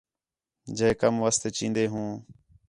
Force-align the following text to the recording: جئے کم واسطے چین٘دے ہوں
جئے 0.77 0.89
کم 1.01 1.13
واسطے 1.23 1.49
چین٘دے 1.57 1.85
ہوں 1.93 2.09